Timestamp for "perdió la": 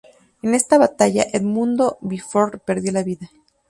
2.65-3.03